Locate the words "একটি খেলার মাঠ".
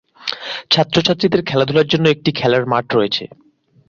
2.09-2.85